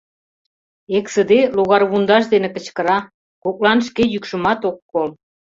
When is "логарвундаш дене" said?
1.55-2.49